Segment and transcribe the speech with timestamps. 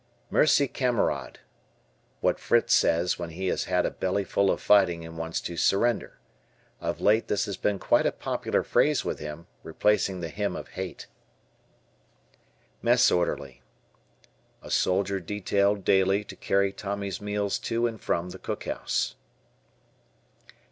[0.31, 1.37] "Mercy Kamerad."
[2.21, 6.17] What Fritz says when he has had a bellyful of fighting and wants to surrender.
[6.79, 10.69] Of late this has been quite a popular phrase with him, replacing the Hymn of
[10.69, 11.05] Hate.
[12.81, 13.61] Mess Orderly.
[14.63, 19.13] A soldier detailed daily to carry Tommy's meals to and from the cook house.